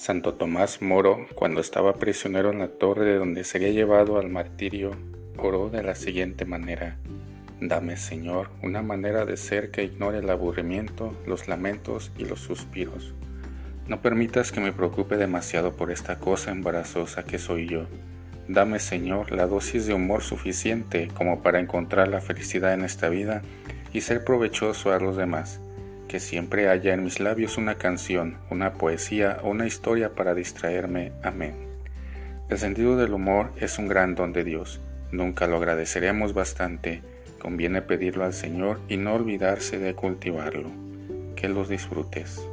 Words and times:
Santo 0.00 0.32
Tomás 0.32 0.80
Moro, 0.80 1.26
cuando 1.34 1.60
estaba 1.60 1.96
prisionero 1.96 2.52
en 2.52 2.60
la 2.60 2.68
torre 2.68 3.04
de 3.04 3.18
donde 3.18 3.44
sería 3.44 3.68
llevado 3.68 4.18
al 4.18 4.30
martirio, 4.30 4.92
oró 5.36 5.68
de 5.68 5.82
la 5.82 5.94
siguiente 5.94 6.46
manera. 6.46 6.96
Dame, 7.60 7.98
Señor, 7.98 8.48
una 8.62 8.80
manera 8.80 9.26
de 9.26 9.36
ser 9.36 9.70
que 9.70 9.84
ignore 9.84 10.20
el 10.20 10.30
aburrimiento, 10.30 11.14
los 11.26 11.48
lamentos 11.48 12.12
y 12.16 12.24
los 12.24 12.40
suspiros. 12.40 13.12
No 13.88 14.00
permitas 14.00 14.52
que 14.52 14.62
me 14.62 14.72
preocupe 14.72 15.18
demasiado 15.18 15.76
por 15.76 15.90
esta 15.90 16.18
cosa 16.18 16.50
embarazosa 16.50 17.24
que 17.24 17.38
soy 17.38 17.68
yo. 17.68 17.84
Dame, 18.48 18.78
Señor, 18.78 19.32
la 19.32 19.46
dosis 19.46 19.84
de 19.84 19.92
humor 19.92 20.22
suficiente 20.22 21.08
como 21.12 21.42
para 21.42 21.60
encontrar 21.60 22.08
la 22.08 22.22
felicidad 22.22 22.72
en 22.72 22.86
esta 22.86 23.10
vida 23.10 23.42
y 23.92 24.00
ser 24.00 24.24
provechoso 24.24 24.92
a 24.92 24.98
los 24.98 25.18
demás 25.18 25.60
que 26.10 26.18
siempre 26.18 26.68
haya 26.68 26.92
en 26.92 27.04
mis 27.04 27.20
labios 27.20 27.56
una 27.56 27.76
canción, 27.76 28.38
una 28.50 28.72
poesía 28.72 29.38
o 29.44 29.50
una 29.50 29.68
historia 29.68 30.16
para 30.16 30.34
distraerme. 30.34 31.12
Amén. 31.22 31.54
El 32.48 32.58
sentido 32.58 32.96
del 32.96 33.14
humor 33.14 33.52
es 33.60 33.78
un 33.78 33.86
gran 33.86 34.16
don 34.16 34.32
de 34.32 34.42
Dios. 34.42 34.80
Nunca 35.12 35.46
lo 35.46 35.58
agradeceremos 35.58 36.34
bastante. 36.34 37.00
Conviene 37.38 37.80
pedirlo 37.80 38.24
al 38.24 38.32
Señor 38.32 38.80
y 38.88 38.96
no 38.96 39.14
olvidarse 39.14 39.78
de 39.78 39.94
cultivarlo. 39.94 40.72
Que 41.36 41.48
los 41.48 41.68
disfrutes. 41.68 42.44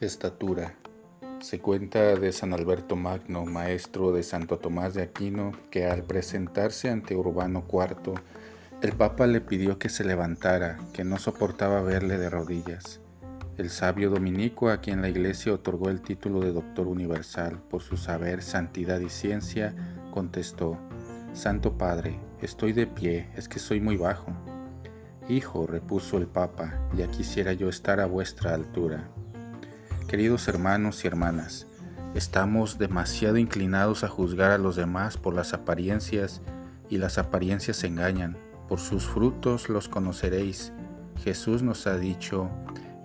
Estatura. 0.00 0.76
Se 1.40 1.60
cuenta 1.60 2.14
de 2.16 2.32
San 2.32 2.54
Alberto 2.54 2.96
Magno, 2.96 3.44
maestro 3.44 4.12
de 4.12 4.22
Santo 4.22 4.58
Tomás 4.58 4.94
de 4.94 5.02
Aquino, 5.02 5.52
que 5.70 5.84
al 5.84 6.04
presentarse 6.04 6.88
ante 6.88 7.14
Urbano 7.14 7.66
IV, 7.70 8.14
el 8.80 8.92
Papa 8.92 9.26
le 9.26 9.42
pidió 9.42 9.78
que 9.78 9.90
se 9.90 10.04
levantara, 10.04 10.78
que 10.94 11.04
no 11.04 11.18
soportaba 11.18 11.82
verle 11.82 12.16
de 12.16 12.30
rodillas. 12.30 13.00
El 13.58 13.68
sabio 13.68 14.08
dominico, 14.08 14.70
a 14.70 14.80
quien 14.80 15.02
la 15.02 15.10
Iglesia 15.10 15.52
otorgó 15.52 15.90
el 15.90 16.00
título 16.00 16.40
de 16.40 16.52
Doctor 16.52 16.88
Universal 16.88 17.60
por 17.68 17.82
su 17.82 17.98
saber, 17.98 18.42
santidad 18.42 19.00
y 19.00 19.10
ciencia, 19.10 19.74
contestó, 20.12 20.78
Santo 21.34 21.76
Padre, 21.76 22.18
estoy 22.40 22.72
de 22.72 22.86
pie, 22.86 23.28
es 23.36 23.50
que 23.50 23.58
soy 23.58 23.82
muy 23.82 23.98
bajo. 23.98 24.32
Hijo, 25.28 25.66
repuso 25.66 26.16
el 26.16 26.26
Papa, 26.26 26.88
ya 26.96 27.06
quisiera 27.08 27.52
yo 27.52 27.68
estar 27.68 28.00
a 28.00 28.06
vuestra 28.06 28.54
altura. 28.54 29.10
Queridos 30.10 30.48
hermanos 30.48 31.04
y 31.04 31.06
hermanas, 31.06 31.68
estamos 32.16 32.78
demasiado 32.78 33.36
inclinados 33.36 34.02
a 34.02 34.08
juzgar 34.08 34.50
a 34.50 34.58
los 34.58 34.74
demás 34.74 35.16
por 35.16 35.34
las 35.34 35.54
apariencias 35.54 36.42
y 36.88 36.98
las 36.98 37.16
apariencias 37.16 37.84
engañan. 37.84 38.36
Por 38.68 38.80
sus 38.80 39.06
frutos 39.06 39.68
los 39.68 39.88
conoceréis. 39.88 40.72
Jesús 41.22 41.62
nos 41.62 41.86
ha 41.86 41.96
dicho 41.96 42.50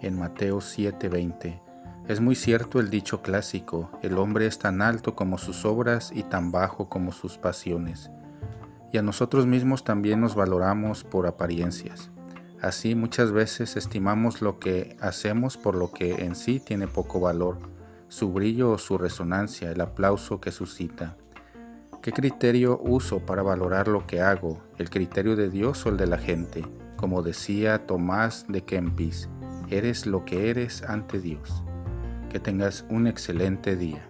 en 0.01 0.17
Mateo 0.17 0.61
7:20. 0.61 1.61
Es 2.07 2.21
muy 2.21 2.33
cierto 2.33 2.79
el 2.79 2.89
dicho 2.89 3.21
clásico, 3.21 3.91
el 4.01 4.17
hombre 4.17 4.47
es 4.47 4.57
tan 4.57 4.81
alto 4.81 5.15
como 5.15 5.37
sus 5.37 5.63
obras 5.63 6.11
y 6.11 6.23
tan 6.23 6.51
bajo 6.51 6.89
como 6.89 7.11
sus 7.11 7.37
pasiones. 7.37 8.09
Y 8.91 8.97
a 8.97 9.03
nosotros 9.03 9.45
mismos 9.45 9.83
también 9.83 10.21
nos 10.21 10.33
valoramos 10.33 11.03
por 11.03 11.27
apariencias. 11.27 12.09
Así 12.65 12.95
muchas 12.95 13.31
veces 13.31 13.77
estimamos 13.77 14.41
lo 14.41 14.57
que 14.57 14.97
hacemos 14.99 15.55
por 15.55 15.75
lo 15.75 15.91
que 15.91 16.23
en 16.25 16.33
sí 16.33 16.59
tiene 16.59 16.87
poco 16.87 17.19
valor, 17.19 17.59
su 18.07 18.33
brillo 18.33 18.71
o 18.71 18.79
su 18.79 18.97
resonancia, 18.97 19.69
el 19.69 19.81
aplauso 19.81 20.41
que 20.41 20.51
suscita. 20.51 21.15
¿Qué 22.01 22.11
criterio 22.11 22.79
uso 22.81 23.19
para 23.19 23.43
valorar 23.43 23.87
lo 23.87 24.07
que 24.07 24.19
hago? 24.19 24.63
¿El 24.79 24.89
criterio 24.89 25.35
de 25.35 25.51
Dios 25.51 25.85
o 25.85 25.89
el 25.89 25.97
de 25.97 26.07
la 26.07 26.17
gente? 26.17 26.65
Como 26.95 27.21
decía 27.21 27.85
Tomás 27.85 28.47
de 28.47 28.63
Kempis, 28.63 29.29
eres 29.69 30.07
lo 30.07 30.25
que 30.25 30.49
eres 30.49 30.81
ante 30.81 31.21
Dios. 31.21 31.63
Que 32.31 32.39
tengas 32.39 32.83
un 32.89 33.05
excelente 33.05 33.75
día. 33.75 34.09